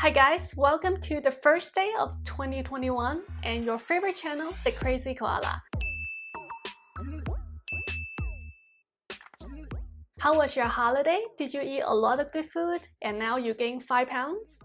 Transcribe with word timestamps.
Hi 0.00 0.08
guys, 0.08 0.54
welcome 0.56 0.98
to 1.02 1.20
the 1.20 1.30
first 1.30 1.74
day 1.74 1.90
of 2.00 2.16
2021 2.24 3.20
and 3.42 3.66
your 3.66 3.78
favorite 3.78 4.16
channel, 4.16 4.54
The 4.64 4.72
Crazy 4.72 5.12
Koala. 5.12 5.62
How 10.18 10.38
was 10.38 10.56
your 10.56 10.68
holiday? 10.68 11.20
Did 11.36 11.52
you 11.52 11.60
eat 11.60 11.82
a 11.84 11.94
lot 11.94 12.18
of 12.18 12.32
good 12.32 12.48
food 12.50 12.88
and 13.02 13.18
now 13.18 13.36
you 13.36 13.52
gain 13.52 13.78
5 13.78 14.08
pounds? 14.08 14.56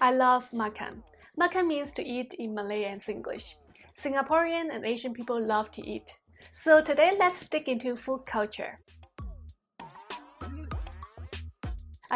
I 0.00 0.10
love 0.10 0.50
makan. 0.52 1.04
Makan 1.38 1.68
means 1.68 1.92
to 1.92 2.02
eat 2.02 2.34
in 2.40 2.56
Malay 2.56 2.86
and 2.86 3.00
Singlish. 3.00 3.54
Singaporean 3.96 4.74
and 4.74 4.84
Asian 4.84 5.14
people 5.14 5.40
love 5.40 5.70
to 5.70 5.88
eat. 5.88 6.10
So 6.50 6.82
today 6.82 7.12
let's 7.16 7.48
dig 7.48 7.68
into 7.68 7.94
food 7.94 8.26
culture. 8.26 8.80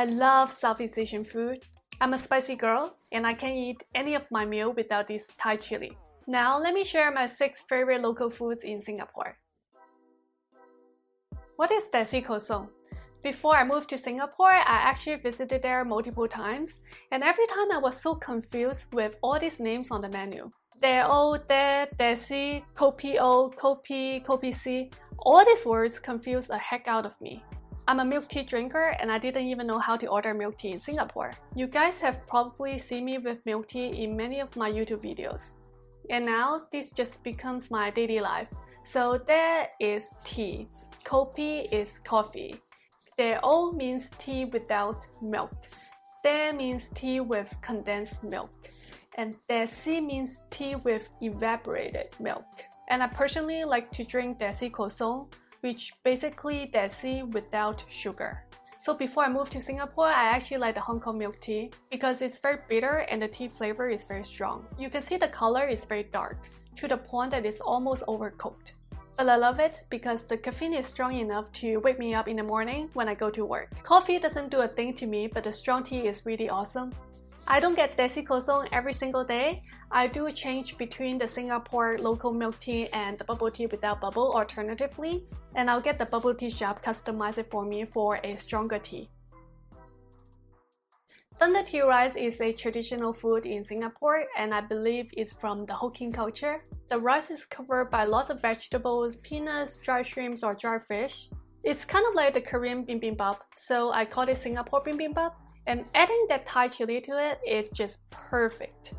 I 0.01 0.05
love 0.05 0.51
Southeast 0.51 0.97
Asian 0.97 1.25
food. 1.25 1.63
I'm 2.01 2.15
a 2.15 2.19
spicy 2.19 2.57
girl 2.57 2.97
and 3.13 3.27
I 3.27 3.35
can't 3.35 3.55
eat 3.55 3.85
any 3.95 4.15
of 4.15 4.23
my 4.31 4.47
meal 4.47 4.73
without 4.73 5.07
this 5.09 5.27
Thai 5.37 5.57
chili. 5.57 5.95
Now 6.27 6.59
let 6.59 6.73
me 6.73 6.85
share 6.85 7.13
my 7.13 7.27
6 7.27 7.65
favorite 7.69 8.01
local 8.01 8.31
foods 8.31 8.65
in 8.65 8.81
Singapore. 8.81 9.37
What 11.57 11.71
is 11.71 11.85
Teh 11.93 12.05
C 12.05 12.23
Kosong? 12.23 12.71
Before 13.23 13.55
I 13.55 13.63
moved 13.63 13.91
to 13.91 13.99
Singapore, 13.99 14.49
I 14.49 14.79
actually 14.91 15.17
visited 15.17 15.61
there 15.61 15.85
multiple 15.85 16.27
times, 16.27 16.79
and 17.13 17.23
every 17.23 17.47
time 17.49 17.71
I 17.71 17.77
was 17.77 18.01
so 18.01 18.15
confused 18.15 18.87
with 18.95 19.19
all 19.21 19.39
these 19.39 19.61
names 19.61 19.91
on 19.91 20.01
the 20.01 20.09
menu. 20.09 20.49
Deo, 20.81 21.37
Teh, 21.47 21.89
Desi, 21.99 22.63
Kopi 22.75 23.19
O, 23.21 23.53
Kopi, 23.55 24.25
Kopi 24.25 24.55
C. 24.55 24.91
All 25.19 25.45
these 25.45 25.67
words 25.67 26.01
confuse 26.01 26.47
the 26.47 26.57
heck 26.57 26.89
out 26.89 27.05
of 27.05 27.21
me. 27.21 27.45
I'm 27.91 27.99
a 27.99 28.05
milk 28.05 28.29
tea 28.29 28.45
drinker 28.45 28.95
and 29.01 29.11
I 29.11 29.19
didn't 29.19 29.49
even 29.49 29.67
know 29.67 29.81
how 29.81 29.97
to 29.97 30.07
order 30.07 30.33
milk 30.33 30.59
tea 30.59 30.71
in 30.71 30.79
Singapore. 30.79 31.33
You 31.57 31.67
guys 31.67 32.01
have 32.01 32.25
probably 32.29 32.79
seen 32.79 33.05
me 33.05 33.19
with 33.19 33.45
milk 33.45 33.67
tea 33.67 34.05
in 34.05 34.17
many 34.17 34.39
of 34.39 34.55
my 34.55 34.71
YouTube 34.71 35.03
videos. 35.03 35.55
And 36.09 36.25
now 36.25 36.63
this 36.71 36.93
just 36.93 37.25
becomes 37.25 37.69
my 37.69 37.91
daily 37.91 38.21
life. 38.21 38.47
So 38.85 39.21
there 39.27 39.71
is 39.81 40.05
tea. 40.25 40.69
Kopi 41.05 41.67
is 41.73 41.99
coffee. 41.99 42.55
Teh 43.19 43.41
O 43.43 43.73
means 43.73 44.09
tea 44.21 44.45
without 44.45 45.09
milk. 45.21 45.51
Teh 46.23 46.53
means 46.53 46.91
tea 46.95 47.19
with 47.19 47.53
condensed 47.61 48.23
milk 48.23 48.53
and 49.17 49.35
Teh 49.49 49.67
C 49.67 50.01
means 50.01 50.45
tea 50.51 50.77
with 50.77 51.09
evaporated 51.21 52.11
milk. 52.21 52.47
And 52.89 53.03
I 53.03 53.09
personally 53.09 53.65
like 53.65 53.91
to 53.91 54.05
drink 54.05 54.39
Teh 54.39 54.53
C 54.53 54.71
kosong, 54.71 55.33
which 55.61 55.93
basically 56.05 56.71
Teh 56.73 56.89
C 56.89 57.23
without 57.23 57.85
sugar. 57.89 58.45
So 58.83 58.95
before 58.95 59.25
I 59.25 59.29
moved 59.29 59.53
to 59.53 59.61
Singapore, 59.61 60.07
I 60.07 60.25
actually 60.25 60.57
like 60.57 60.75
the 60.75 60.81
Hong 60.81 61.01
Kong 61.01 61.19
milk 61.19 61.39
tea 61.41 61.71
because 61.91 62.23
it's 62.23 62.39
very 62.39 62.61
bitter 62.69 63.05
and 63.11 63.21
the 63.21 63.29
tea 63.29 63.49
flavor 63.49 63.91
is 63.91 64.07
very 64.07 64.25
strong. 64.25 64.65
You 64.79 64.89
can 64.89 65.03
see 65.03 65.19
the 65.19 65.29
color 65.29 65.69
is 65.69 65.85
very 65.85 66.05
dark 66.05 66.39
to 66.77 66.89
the 66.89 66.97
point 66.97 67.31
that 67.33 67.45
it's 67.45 67.61
almost 67.61 68.05
overcooked. 68.07 68.73
But 69.17 69.29
I 69.29 69.37
love 69.37 69.61
it 69.61 69.85
because 69.91 70.25
the 70.25 70.39
caffeine 70.39 70.73
is 70.73 70.87
strong 70.87 71.15
enough 71.15 71.53
to 71.61 71.77
wake 71.81 71.99
me 71.99 72.15
up 72.15 72.27
in 72.27 72.37
the 72.37 72.43
morning 72.43 72.89
when 72.95 73.07
I 73.07 73.15
go 73.15 73.29
to 73.29 73.45
work. 73.45 73.69
Coffee 73.83 74.19
doesn't 74.19 74.51
do 74.51 74.61
a 74.61 74.69
thing 74.69 74.95
to 74.95 75.07
me, 75.07 75.27
but 75.27 75.45
the 75.45 75.53
strong 75.53 75.83
tea 75.83 76.07
is 76.07 76.25
really 76.25 76.49
awesome. 76.49 76.91
I 77.53 77.59
don't 77.59 77.75
get 77.75 77.97
Teh 77.97 78.07
C 78.07 78.23
Kosong 78.23 78.69
every 78.71 78.93
single 78.93 79.25
day. 79.25 79.65
I 79.91 80.07
do 80.07 80.31
change 80.31 80.79
between 80.79 81.19
the 81.19 81.27
Singapore 81.27 81.99
local 81.99 82.33
milk 82.33 82.61
tea 82.61 82.87
and 82.93 83.19
the 83.19 83.25
bubble 83.25 83.51
tea 83.51 83.67
without 83.67 84.01
bubble 84.01 84.33
alternatively, 84.33 85.25
and 85.57 85.69
I'll 85.69 85.81
get 85.81 85.99
the 85.99 86.07
bubble 86.07 86.33
tea 86.33 86.49
shop 86.49 86.81
customize 86.81 87.39
it 87.39 87.51
for 87.51 87.65
me 87.65 87.85
for 87.87 88.21
a 88.23 88.37
stronger 88.37 88.79
tea. 88.79 89.11
Thunder 91.41 91.65
tea 91.65 91.81
rice 91.81 92.15
is 92.15 92.41
a 92.41 92.53
traditional 92.53 93.13
food 93.13 93.47
in 93.47 93.65
Singapore 93.65 94.27
and 94.39 94.55
I 94.55 94.61
believe 94.61 95.11
it's 95.17 95.33
from 95.33 95.67
the 95.67 95.73
Hokkien 95.73 96.15
culture. 96.15 96.63
The 96.89 97.01
rice 97.01 97.33
is 97.33 97.47
covered 97.47 97.91
by 97.91 98.05
lots 98.05 98.31
of 98.31 98.41
vegetables, 98.41 99.17
peanuts, 99.17 99.75
dried 99.75 100.07
shrimps, 100.07 100.45
or 100.45 100.55
dried 100.55 100.85
fish. 100.85 101.29
It's 101.65 101.85
kind 101.85 102.07
of 102.09 102.15
like 102.15 102.33
the 102.33 102.43
Korean 102.43 102.87
bibimbap, 102.87 103.39
so 103.57 103.91
I 103.91 104.05
call 104.05 104.29
it 104.29 104.37
Singapore 104.37 104.85
bibimbap 104.85 105.33
and 105.71 105.85
adding 105.95 106.27
that 106.29 106.47
Thai 106.47 106.67
chili 106.67 107.01
to 107.03 107.13
it 107.17 107.39
is 107.47 107.69
just 107.73 108.01
perfect. 108.11 108.95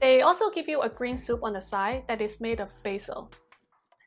They 0.00 0.22
also 0.22 0.50
give 0.50 0.68
you 0.68 0.80
a 0.80 0.88
green 0.88 1.16
soup 1.16 1.44
on 1.44 1.52
the 1.52 1.60
side 1.60 2.02
that 2.08 2.20
is 2.20 2.40
made 2.40 2.58
of 2.58 2.68
basil. 2.82 3.30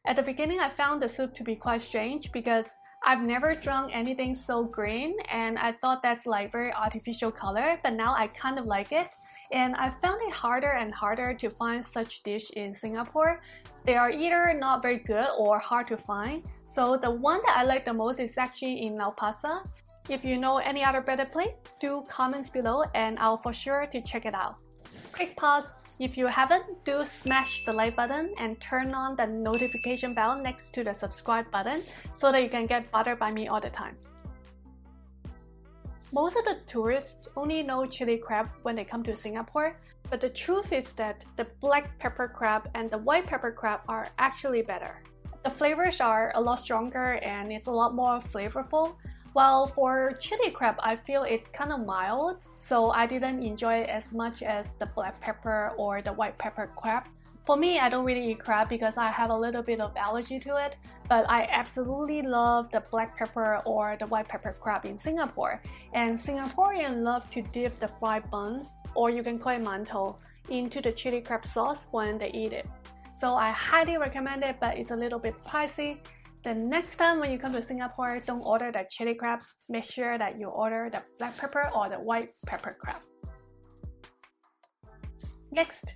At 0.06 0.18
the 0.18 0.24
beginning, 0.24 0.60
I 0.60 0.68
found 0.68 1.02
the 1.02 1.08
soup 1.08 1.34
to 1.36 1.44
be 1.44 1.56
quite 1.56 1.80
strange 1.80 2.30
because 2.34 2.66
I've 3.06 3.24
never 3.24 3.56
drunk 3.56 3.96
anything 3.96 4.36
so 4.36 4.66
green 4.66 5.16
and 5.32 5.58
I 5.58 5.72
thought 5.72 6.04
that's 6.04 6.26
like 6.26 6.52
very 6.52 6.74
artificial 6.74 7.32
color, 7.32 7.78
but 7.84 7.94
now 7.94 8.14
I 8.14 8.28
kind 8.28 8.60
of 8.60 8.66
like 8.66 8.92
it. 8.92 9.08
And 9.54 9.74
I 9.76 9.90
found 9.90 10.20
it 10.24 10.34
harder 10.34 10.72
and 10.72 10.94
harder 10.94 11.34
to 11.36 11.50
find 11.52 11.86
such 11.86 12.22
dish 12.24 12.50
in 12.58 12.76
Singapore. 12.76 13.40
They 13.86 13.96
are 13.96 14.12
either 14.12 14.54
not 14.60 14.82
very 14.82 14.98
good 14.98 15.30
or 15.38 15.58
hard 15.58 15.88
to 15.88 15.96
find. 15.96 16.44
So 16.66 16.98
the 17.02 17.12
one 17.12 17.40
that 17.46 17.56
I 17.58 17.64
like 17.64 17.86
the 17.86 17.94
most 17.94 18.20
is 18.20 18.38
actually 18.38 18.82
in 18.88 18.98
Lau 18.98 19.12
Pa 19.12 19.32
Sat 19.32 19.70
if 20.10 20.26
you 20.26 20.38
know 20.38 20.58
any 20.58 20.84
other 20.84 21.02
better 21.02 21.26
place, 21.26 21.64
do 21.80 22.04
comments 22.10 22.50
below 22.50 22.84
and 22.94 23.18
I'll 23.20 23.38
for 23.38 23.54
sure 23.54 23.86
to 23.86 24.02
check 24.02 24.26
it 24.26 24.36
out. 24.36 24.62
Quick 25.14 25.36
pause, 25.38 25.70
if 26.00 26.18
you 26.18 26.28
haven't, 26.28 26.84
do 26.84 27.06
smash 27.06 27.64
the 27.66 27.72
like 27.72 27.96
button 27.96 28.34
and 28.38 28.60
turn 28.60 28.94
on 28.94 29.16
the 29.16 29.28
notification 29.28 30.14
bell 30.14 30.36
next 30.36 30.72
to 30.72 30.84
the 30.84 30.94
subscribe 30.94 31.50
button 31.52 31.82
so 32.12 32.32
that 32.32 32.44
you 32.44 32.50
can 32.50 32.66
get 32.66 32.92
bothered 32.92 33.20
by 33.20 33.32
me 33.32 33.48
all 33.48 33.62
the 33.62 33.70
time. 33.70 33.96
Most 36.12 36.36
of 36.36 36.46
the 36.46 36.58
tourists 36.68 37.28
only 37.38 37.64
know 37.64 37.86
chili 37.86 38.18
crab 38.18 38.50
when 38.64 38.76
they 38.76 38.84
come 38.84 39.04
to 39.04 39.16
Singapore, 39.16 39.80
but 40.10 40.20
the 40.20 40.30
truth 40.30 40.74
is 40.74 40.94
that 40.94 41.24
the 41.38 41.48
black 41.62 41.98
pepper 41.98 42.28
crab 42.28 42.70
and 42.76 42.90
the 42.90 42.98
white 43.00 43.26
pepper 43.26 43.52
crab 43.52 43.82
are 43.88 44.08
actually 44.20 44.62
better. 44.62 45.02
The 45.44 45.50
flavors 45.50 46.02
are 46.02 46.32
a 46.36 46.42
lot 46.42 46.60
stronger 46.60 47.20
and 47.24 47.52
it's 47.52 47.68
a 47.68 47.72
lot 47.72 47.96
more 47.96 48.20
flavorful, 48.20 48.96
while 49.34 49.68
for 49.68 50.14
chili 50.22 50.52
crab, 50.52 50.76
I 50.80 50.96
feel 50.96 51.24
it's 51.24 51.50
kind 51.50 51.72
of 51.72 51.86
mild, 51.86 52.38
so 52.56 52.92
I 52.92 53.06
didn't 53.08 53.42
enjoy 53.44 53.76
it 53.82 53.90
as 53.90 54.14
much 54.14 54.44
as 54.44 54.74
the 54.80 54.86
black 54.96 55.20
pepper 55.20 55.74
or 55.76 56.02
the 56.02 56.14
white 56.14 56.38
pepper 56.38 56.70
crab. 56.76 57.04
For 57.44 57.58
me, 57.58 57.80
I 57.80 57.90
don't 57.90 58.06
really 58.06 58.32
eat 58.32 58.40
crab 58.40 58.70
because 58.70 58.96
I 58.96 59.08
have 59.08 59.30
a 59.30 59.38
little 59.38 59.64
bit 59.64 59.82
of 59.82 59.92
allergy 59.98 60.40
to 60.40 60.56
it, 60.58 60.78
but 61.10 61.30
I 61.30 61.48
absolutely 61.52 62.22
love 62.22 62.72
the 62.72 62.80
black 62.80 63.18
pepper 63.18 63.62
or 63.66 63.98
the 64.00 64.06
white 64.08 64.30
pepper 64.30 64.56
crab 64.62 64.86
in 64.86 64.98
Singapore. 64.98 65.62
And 65.94 66.18
Singaporeans 66.18 67.04
love 67.04 67.30
to 67.32 67.42
dip 67.42 67.78
the 67.80 67.90
fried 67.90 68.30
buns, 68.32 68.78
or 68.96 69.10
you 69.10 69.24
can 69.24 69.38
call 69.40 69.54
it 69.54 69.64
mantou, 69.64 70.16
into 70.50 70.80
the 70.80 70.92
chili 70.92 71.22
crab 71.22 71.46
sauce 71.46 71.86
when 71.92 72.18
they 72.18 72.32
eat 72.32 72.54
it. 72.54 72.68
So 73.20 73.36
I 73.36 73.52
highly 73.52 73.98
recommend 73.98 74.44
it, 74.44 74.58
but 74.60 74.78
it's 74.78 74.92
a 74.92 74.96
little 74.96 75.20
bit 75.20 75.36
pricey. 75.44 75.98
The 76.44 76.54
next 76.54 76.98
time 76.98 77.20
when 77.22 77.32
you 77.32 77.40
come 77.40 77.54
to 77.54 77.62
Singapore, 77.62 78.20
don't 78.20 78.42
order 78.42 78.70
the 78.70 78.86
chili 78.90 79.16
crab. 79.16 79.40
Make 79.70 79.86
sure 79.86 80.18
that 80.18 80.38
you 80.38 80.48
order 80.50 80.90
the 80.92 81.02
black 81.18 81.38
pepper 81.38 81.72
or 81.74 81.88
the 81.88 81.96
white 81.96 82.32
pepper 82.46 82.76
crab. 82.78 83.02
Next, 85.52 85.94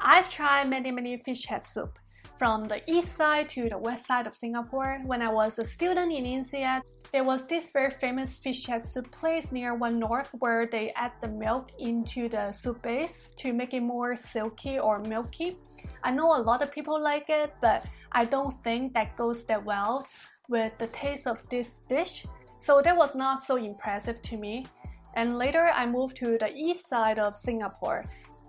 I've 0.00 0.30
tried 0.30 0.70
many 0.70 0.90
many 0.90 1.18
fish 1.18 1.44
head 1.44 1.66
soup 1.66 1.98
from 2.38 2.64
the 2.64 2.80
east 2.90 3.12
side 3.14 3.50
to 3.50 3.68
the 3.68 3.76
west 3.76 4.06
side 4.06 4.26
of 4.26 4.34
Singapore. 4.34 5.00
When 5.04 5.20
I 5.20 5.30
was 5.30 5.58
a 5.58 5.66
student 5.66 6.12
in 6.12 6.24
INSEAD, 6.24 6.80
there 7.12 7.22
was 7.22 7.46
this 7.46 7.70
very 7.70 7.90
famous 7.90 8.38
fish 8.38 8.66
head 8.66 8.84
soup 8.84 9.10
place 9.12 9.52
near 9.52 9.74
One 9.74 9.98
North 9.98 10.30
where 10.38 10.66
they 10.66 10.92
add 10.96 11.12
the 11.20 11.28
milk 11.28 11.70
into 11.78 12.28
the 12.28 12.52
soup 12.52 12.82
base 12.82 13.12
to 13.40 13.52
make 13.52 13.74
it 13.74 13.82
more 13.82 14.16
silky 14.16 14.78
or 14.78 15.00
milky. 15.00 15.58
I 16.02 16.10
know 16.10 16.34
a 16.36 16.40
lot 16.40 16.62
of 16.62 16.72
people 16.72 17.00
like 17.00 17.28
it, 17.28 17.54
but 17.60 17.86
I 18.14 18.24
don't 18.24 18.54
think 18.62 18.94
that 18.94 19.16
goes 19.16 19.44
that 19.44 19.64
well 19.64 20.06
with 20.48 20.72
the 20.78 20.86
taste 20.88 21.26
of 21.26 21.42
this 21.48 21.80
dish. 21.88 22.26
So 22.58 22.80
that 22.80 22.96
was 22.96 23.14
not 23.14 23.42
so 23.44 23.56
impressive 23.56 24.22
to 24.22 24.36
me. 24.36 24.66
And 25.14 25.36
later 25.36 25.70
I 25.74 25.86
moved 25.86 26.16
to 26.18 26.38
the 26.38 26.52
east 26.54 26.88
side 26.88 27.18
of 27.18 27.36
Singapore. 27.36 28.04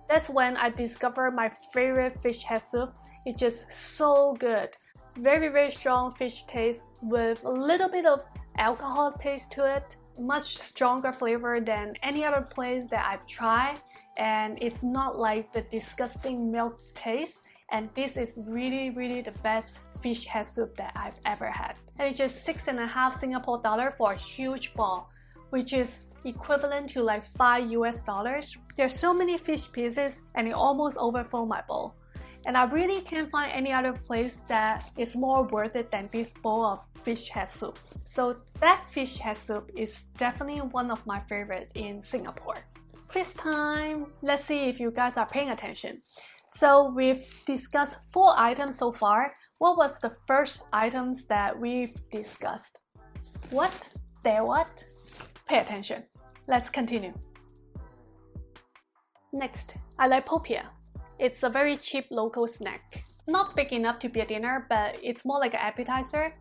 That's 0.07 0.29
when 0.29 0.55
I 0.57 0.69
discovered 0.69 1.35
my 1.35 1.49
favorite 1.73 2.19
fish 2.21 2.43
head 2.43 2.61
soup. 2.61 2.95
It's 3.25 3.39
just 3.39 3.71
so 3.71 4.35
good. 4.39 4.69
Very, 5.17 5.47
very 5.47 5.71
strong 5.71 6.13
fish 6.13 6.43
taste 6.45 6.81
with 7.01 7.43
a 7.43 7.49
little 7.49 7.89
bit 7.89 8.05
of 8.05 8.21
alcohol 8.57 9.11
taste 9.13 9.51
to 9.51 9.75
it. 9.75 9.95
Much 10.19 10.57
stronger 10.57 11.11
flavor 11.11 11.59
than 11.59 11.95
any 12.03 12.23
other 12.23 12.41
place 12.41 12.85
that 12.91 13.05
I've 13.05 13.25
tried. 13.25 13.79
And 14.17 14.57
it's 14.61 14.83
not 14.83 15.17
like 15.17 15.51
the 15.51 15.61
disgusting 15.61 16.51
milk 16.51 16.79
taste 16.93 17.41
and 17.75 17.89
this 17.93 18.15
is 18.15 18.31
really 18.47 18.89
really 18.91 19.21
the 19.21 19.35
best 19.43 19.79
fish 20.01 20.25
head 20.25 20.47
soup 20.47 20.71
that 20.77 20.93
I've 20.95 21.19
ever 21.25 21.49
had. 21.61 21.73
And 21.97 22.07
it's 22.07 22.17
just 22.17 22.45
six 22.45 22.67
and 22.69 22.79
a 22.79 22.87
half 22.87 23.13
Singapore 23.13 23.61
dollar 23.61 23.91
for 23.97 24.13
a 24.13 24.15
huge 24.15 24.73
bowl, 24.73 25.09
which 25.49 25.73
is 25.73 25.89
equivalent 26.23 26.89
to 26.91 27.03
like 27.03 27.23
5 27.23 27.71
US 27.71 28.01
dollars. 28.03 28.55
There's 28.77 28.97
so 28.97 29.13
many 29.13 29.37
fish 29.37 29.69
pieces 29.71 30.21
and 30.35 30.47
it 30.47 30.53
almost 30.53 30.97
overfilled 30.97 31.49
my 31.49 31.61
bowl. 31.67 31.93
And 32.45 32.55
I 32.55 32.63
really 32.65 33.01
can't 33.01 33.29
find 33.29 33.51
any 33.51 33.73
other 33.73 33.93
place 33.93 34.35
that 34.47 34.91
is 34.97 35.15
more 35.15 35.43
worth 35.43 35.75
it 35.75 35.91
than 35.91 36.07
this 36.11 36.31
bowl 36.43 36.63
of 36.65 36.79
fish 37.03 37.29
head 37.29 37.51
soup. 37.51 37.77
So 38.05 38.35
that 38.61 38.85
fish 38.89 39.17
head 39.17 39.37
soup 39.37 39.69
is 39.75 40.03
definitely 40.17 40.61
one 40.61 40.91
of 40.91 41.05
my 41.05 41.19
favorite 41.31 41.71
in 41.75 42.01
Singapore. 42.01 42.59
quiz 43.07 43.33
time. 43.33 44.07
Let's 44.21 44.45
see 44.45 44.61
if 44.71 44.79
you 44.79 44.91
guys 44.91 45.15
are 45.17 45.29
paying 45.35 45.49
attention. 45.49 46.01
So 46.51 46.91
we've 46.95 47.25
discussed 47.45 47.97
four 48.13 48.33
items 48.37 48.77
so 48.77 48.91
far. 48.91 49.33
What 49.59 49.77
was 49.77 49.99
the 49.99 50.15
first 50.27 50.61
items 50.73 51.25
that 51.25 51.57
we've 51.57 51.93
discussed? 52.11 52.79
What? 53.49 53.89
There 54.23 54.45
what? 54.45 54.83
Pay 55.47 55.59
attention. 55.59 56.03
Let's 56.47 56.69
continue. 56.69 57.13
Next, 59.33 59.75
I 59.99 60.07
like 60.07 60.25
popia. 60.25 60.65
It's 61.19 61.43
a 61.43 61.49
very 61.49 61.75
cheap 61.75 62.05
local 62.09 62.47
snack. 62.47 63.03
Not 63.27 63.55
big 63.55 63.73
enough 63.73 63.99
to 63.99 64.09
be 64.09 64.21
a 64.21 64.25
dinner, 64.25 64.65
but 64.69 64.99
it's 65.03 65.25
more 65.25 65.39
like 65.39 65.53
an 65.53 65.59
appetizer, 65.59 66.33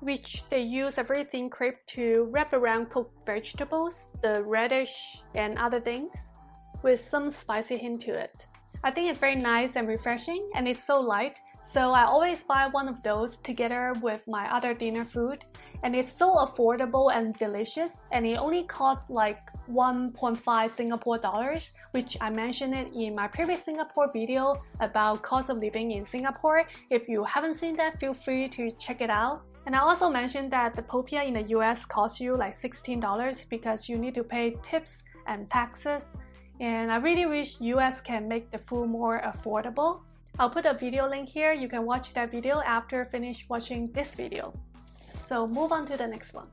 which 0.00 0.44
they 0.50 0.60
use 0.60 0.98
a 0.98 1.02
very 1.02 1.24
thin 1.24 1.48
crepe 1.50 1.86
to 1.88 2.28
wrap 2.30 2.52
around 2.52 2.90
cooked 2.90 3.26
vegetables, 3.26 4.06
the 4.22 4.42
radish, 4.44 4.94
and 5.34 5.58
other 5.58 5.80
things, 5.80 6.32
with 6.82 7.00
some 7.00 7.30
spicy 7.30 7.76
hint 7.76 8.02
to 8.02 8.12
it. 8.12 8.46
I 8.84 8.90
think 8.92 9.10
it's 9.10 9.18
very 9.18 9.34
nice 9.34 9.74
and 9.74 9.88
refreshing, 9.88 10.48
and 10.54 10.68
it's 10.68 10.84
so 10.84 11.00
light 11.00 11.40
so 11.66 11.92
I 11.92 12.04
always 12.04 12.42
buy 12.42 12.68
one 12.70 12.88
of 12.88 13.02
those 13.02 13.38
together 13.38 13.94
with 14.02 14.20
my 14.28 14.54
other 14.54 14.74
dinner 14.74 15.02
food 15.02 15.46
and 15.82 15.96
it's 15.96 16.14
so 16.14 16.34
affordable 16.34 17.10
and 17.10 17.34
delicious 17.38 17.90
and 18.12 18.26
it 18.26 18.36
only 18.36 18.64
costs 18.64 19.08
like 19.08 19.40
1.5 19.70 20.70
Singapore 20.70 21.16
dollars 21.16 21.72
which 21.92 22.18
I 22.20 22.28
mentioned 22.28 22.74
it 22.74 22.88
in 22.94 23.14
my 23.14 23.28
previous 23.28 23.64
Singapore 23.64 24.10
video 24.12 24.60
about 24.80 25.22
cost 25.22 25.48
of 25.48 25.56
living 25.56 25.92
in 25.92 26.04
Singapore. 26.04 26.68
If 26.90 27.08
you 27.08 27.24
haven't 27.24 27.54
seen 27.54 27.74
that 27.76 27.98
feel 27.98 28.12
free 28.12 28.46
to 28.50 28.70
check 28.72 29.00
it 29.00 29.08
out. 29.08 29.40
And 29.64 29.74
I 29.74 29.78
also 29.78 30.10
mentioned 30.10 30.50
that 30.50 30.76
the 30.76 30.82
popia 30.82 31.26
in 31.26 31.32
the 31.32 31.44
US 31.56 31.86
costs 31.86 32.20
you 32.20 32.36
like 32.36 32.52
$16 32.52 33.48
because 33.48 33.88
you 33.88 33.96
need 33.96 34.14
to 34.16 34.22
pay 34.22 34.54
tips 34.62 35.02
and 35.26 35.50
taxes 35.50 36.12
and 36.60 36.92
I 36.92 36.96
really 36.96 37.26
wish 37.26 37.56
US 37.60 38.00
can 38.00 38.28
make 38.28 38.50
the 38.50 38.58
food 38.58 38.88
more 38.88 39.20
affordable. 39.20 40.00
I'll 40.38 40.50
put 40.50 40.66
a 40.66 40.74
video 40.74 41.08
link 41.08 41.28
here. 41.28 41.52
You 41.52 41.68
can 41.68 41.84
watch 41.84 42.12
that 42.14 42.30
video 42.30 42.60
after 42.60 43.04
finish 43.06 43.46
watching 43.48 43.90
this 43.92 44.14
video. 44.14 44.52
So 45.26 45.46
move 45.46 45.72
on 45.72 45.86
to 45.86 45.96
the 45.96 46.06
next 46.06 46.34
one. 46.34 46.48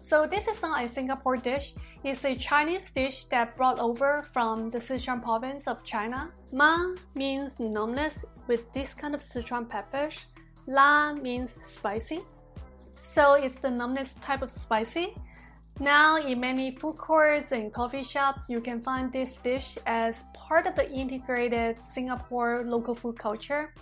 So 0.00 0.24
this 0.24 0.46
is 0.46 0.62
not 0.62 0.84
a 0.84 0.88
Singapore 0.88 1.36
dish. 1.36 1.74
It's 2.04 2.24
a 2.24 2.34
Chinese 2.34 2.92
dish 2.92 3.24
that 3.26 3.56
brought 3.56 3.80
over 3.80 4.22
from 4.32 4.70
the 4.70 4.78
Sichuan 4.78 5.20
province 5.20 5.66
of 5.66 5.82
China. 5.82 6.30
Ma 6.52 6.94
means 7.16 7.58
numbness 7.58 8.24
with 8.46 8.72
this 8.72 8.94
kind 8.94 9.14
of 9.14 9.22
Sichuan 9.22 9.68
peppers. 9.68 10.26
La 10.68 11.12
means 11.12 11.50
spicy. 11.60 12.20
So 12.94 13.34
it's 13.34 13.56
the 13.56 13.70
numbness 13.70 14.14
type 14.20 14.42
of 14.42 14.50
spicy. 14.50 15.14
Now, 15.78 16.16
in 16.16 16.40
many 16.40 16.70
food 16.70 16.96
courts 16.96 17.52
and 17.52 17.70
coffee 17.70 18.02
shops, 18.02 18.48
you 18.48 18.62
can 18.62 18.80
find 18.80 19.12
this 19.12 19.36
dish 19.36 19.76
as 19.84 20.24
part 20.32 20.66
of 20.66 20.74
the 20.74 20.90
integrated 20.90 21.78
Singapore 21.78 22.64
local 22.64 22.94
food 22.94 23.18
culture. 23.18 23.74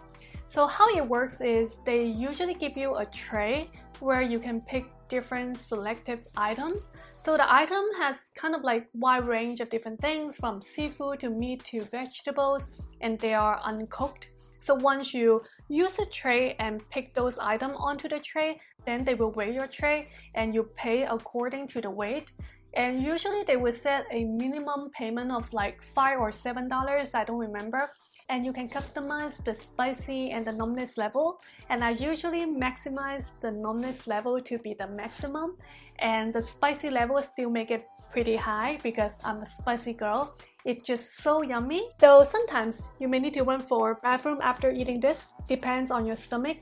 So, 0.48 0.66
how 0.66 0.88
it 0.96 1.06
works 1.06 1.40
is 1.40 1.78
they 1.86 2.04
usually 2.04 2.54
give 2.54 2.76
you 2.76 2.94
a 2.96 3.06
tray 3.06 3.70
where 4.00 4.22
you 4.22 4.40
can 4.40 4.60
pick 4.62 4.86
different 5.08 5.56
selective 5.56 6.18
items. 6.36 6.90
So, 7.22 7.36
the 7.36 7.46
item 7.52 7.84
has 8.00 8.32
kind 8.34 8.56
of 8.56 8.62
like 8.62 8.88
wide 8.94 9.28
range 9.28 9.60
of 9.60 9.70
different 9.70 10.00
things 10.00 10.36
from 10.36 10.60
seafood 10.60 11.20
to 11.20 11.30
meat 11.30 11.62
to 11.66 11.84
vegetables, 11.84 12.64
and 13.02 13.20
they 13.20 13.34
are 13.34 13.60
uncooked. 13.62 14.33
So 14.64 14.74
once 14.76 15.12
you 15.12 15.42
use 15.68 15.98
a 15.98 16.06
tray 16.06 16.56
and 16.58 16.80
pick 16.88 17.12
those 17.12 17.36
items 17.36 17.76
onto 17.78 18.08
the 18.08 18.18
tray, 18.18 18.56
then 18.86 19.04
they 19.04 19.12
will 19.12 19.30
weigh 19.32 19.52
your 19.52 19.66
tray 19.66 20.08
and 20.36 20.54
you 20.54 20.62
pay 20.74 21.02
according 21.04 21.68
to 21.68 21.82
the 21.82 21.90
weight. 21.90 22.32
And 22.72 23.02
usually 23.02 23.42
they 23.44 23.58
will 23.58 23.74
set 23.74 24.06
a 24.10 24.24
minimum 24.24 24.90
payment 24.98 25.30
of 25.32 25.52
like 25.52 25.82
five 25.82 26.18
or 26.18 26.32
seven 26.32 26.66
dollars, 26.66 27.14
I 27.14 27.24
don't 27.24 27.44
remember. 27.48 27.90
And 28.30 28.42
you 28.42 28.54
can 28.54 28.70
customize 28.70 29.36
the 29.44 29.54
spicy 29.54 30.30
and 30.30 30.46
the 30.46 30.52
numbness 30.52 30.96
level. 30.96 31.42
And 31.68 31.84
I 31.84 31.90
usually 31.90 32.46
maximize 32.46 33.32
the 33.42 33.50
numbness 33.50 34.06
level 34.06 34.40
to 34.40 34.58
be 34.58 34.72
the 34.72 34.86
maximum. 34.86 35.58
And 35.98 36.32
the 36.32 36.40
spicy 36.40 36.88
level 36.88 37.20
still 37.20 37.50
make 37.50 37.70
it 37.70 37.84
pretty 38.12 38.34
high 38.34 38.78
because 38.82 39.12
I'm 39.26 39.42
a 39.42 39.46
spicy 39.46 39.92
girl. 39.92 40.34
It's 40.64 40.82
just 40.82 41.22
so 41.22 41.42
yummy. 41.42 41.90
Though 41.98 42.24
sometimes 42.24 42.88
you 42.98 43.06
may 43.06 43.18
need 43.18 43.34
to 43.34 43.42
run 43.42 43.60
for 43.60 43.98
bathroom 44.02 44.38
after 44.42 44.70
eating 44.70 44.98
this, 44.98 45.32
depends 45.46 45.90
on 45.90 46.06
your 46.06 46.16
stomach. 46.16 46.56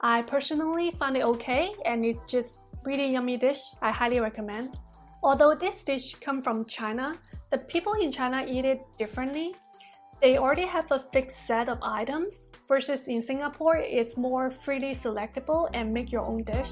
I 0.00 0.22
personally 0.22 0.92
find 0.92 1.16
it 1.16 1.24
okay 1.24 1.72
and 1.84 2.04
it's 2.04 2.20
just 2.30 2.70
really 2.84 3.10
yummy 3.10 3.36
dish. 3.36 3.60
I 3.82 3.90
highly 3.90 4.20
recommend. 4.20 4.78
Although 5.24 5.56
this 5.56 5.82
dish 5.82 6.14
come 6.20 6.40
from 6.40 6.66
China, 6.66 7.14
the 7.50 7.58
people 7.58 7.94
in 7.94 8.12
China 8.12 8.46
eat 8.46 8.64
it 8.64 8.80
differently. 8.96 9.56
They 10.22 10.38
already 10.38 10.66
have 10.66 10.90
a 10.92 11.00
fixed 11.12 11.46
set 11.46 11.68
of 11.68 11.78
items 11.82 12.48
versus 12.68 13.08
in 13.08 13.22
Singapore, 13.22 13.76
it's 13.76 14.16
more 14.16 14.50
freely 14.50 14.94
selectable 14.94 15.68
and 15.74 15.92
make 15.92 16.12
your 16.12 16.22
own 16.22 16.44
dish. 16.44 16.70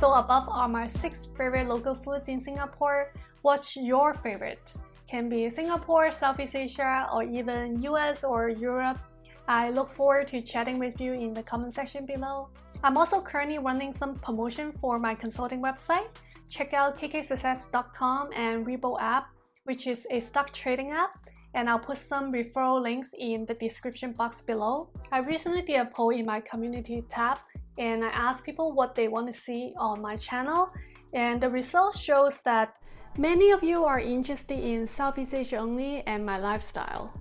So 0.00 0.14
above 0.14 0.48
are 0.48 0.66
my 0.66 0.86
six 0.86 1.28
favorite 1.36 1.68
local 1.68 1.94
foods 1.94 2.30
in 2.30 2.42
Singapore. 2.42 3.12
What's 3.42 3.76
your 3.76 4.14
favorite? 4.14 4.72
Can 5.06 5.28
be 5.28 5.50
Singapore, 5.50 6.10
Southeast 6.10 6.56
Asia, 6.56 7.06
or 7.12 7.22
even 7.22 7.82
US 7.82 8.24
or 8.24 8.48
Europe. 8.48 8.98
I 9.46 9.68
look 9.68 9.92
forward 9.92 10.28
to 10.28 10.40
chatting 10.40 10.78
with 10.78 10.98
you 11.02 11.12
in 11.12 11.34
the 11.34 11.42
comment 11.42 11.74
section 11.74 12.06
below. 12.06 12.48
I'm 12.82 12.96
also 12.96 13.20
currently 13.20 13.58
running 13.58 13.92
some 13.92 14.14
promotion 14.14 14.72
for 14.72 14.98
my 14.98 15.14
consulting 15.14 15.60
website. 15.60 16.08
Check 16.48 16.72
out 16.72 16.98
kksuccess.com 16.98 18.30
and 18.34 18.66
Webull 18.66 18.96
app, 19.02 19.28
which 19.64 19.86
is 19.86 20.06
a 20.10 20.18
stock 20.20 20.50
trading 20.50 20.92
app 20.92 21.10
and 21.54 21.68
I'll 21.68 21.78
put 21.78 21.98
some 21.98 22.32
referral 22.32 22.80
links 22.80 23.08
in 23.18 23.44
the 23.44 23.54
description 23.54 24.12
box 24.12 24.40
below. 24.42 24.88
I 25.12 25.18
recently 25.18 25.62
did 25.62 25.80
a 25.80 25.84
poll 25.84 26.10
in 26.10 26.24
my 26.24 26.40
community 26.40 27.04
tab 27.10 27.38
and 27.78 28.04
I 28.04 28.08
asked 28.08 28.44
people 28.44 28.72
what 28.72 28.94
they 28.94 29.08
want 29.08 29.26
to 29.26 29.32
see 29.32 29.72
on 29.78 30.00
my 30.00 30.16
channel 30.16 30.72
and 31.12 31.40
the 31.40 31.48
result 31.48 31.96
shows 31.96 32.40
that 32.44 32.74
many 33.16 33.50
of 33.50 33.62
you 33.62 33.84
are 33.84 33.98
interested 33.98 34.58
in 34.58 34.86
Southeast 34.86 35.34
Asia 35.34 35.56
only 35.56 36.02
and 36.06 36.24
my 36.24 36.38
lifestyle. 36.38 37.12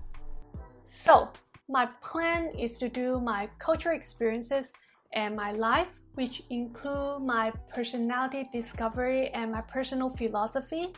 So 0.83 1.29
my 1.67 1.87
plan 2.01 2.51
is 2.57 2.77
to 2.77 2.89
do 2.89 3.19
my 3.19 3.49
cultural 3.59 3.95
experiences 3.95 4.71
and 5.13 5.35
my 5.35 5.51
life 5.51 5.99
which 6.15 6.43
include 6.49 7.21
my 7.21 7.51
personality 7.73 8.49
discovery 8.51 9.29
and 9.29 9.51
my 9.51 9.61
personal 9.61 10.09
philosophy 10.09 10.89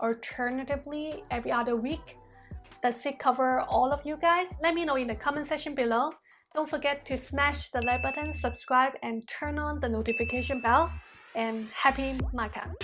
alternatively 0.00 1.22
every 1.30 1.50
other 1.50 1.76
week. 1.76 2.18
Does 2.82 3.04
it 3.06 3.18
cover 3.18 3.60
all 3.60 3.92
of 3.92 4.04
you 4.04 4.16
guys? 4.16 4.48
Let 4.62 4.74
me 4.74 4.84
know 4.84 4.96
in 4.96 5.06
the 5.08 5.14
comment 5.14 5.46
section 5.46 5.74
below. 5.74 6.12
Don't 6.56 6.70
forget 6.70 7.04
to 7.04 7.18
smash 7.18 7.70
the 7.70 7.82
like 7.84 8.00
button, 8.02 8.32
subscribe, 8.32 8.94
and 9.02 9.28
turn 9.28 9.58
on 9.58 9.78
the 9.78 9.90
notification 9.90 10.62
bell. 10.62 10.90
And 11.34 11.68
happy 11.68 12.18
makan! 12.32 12.74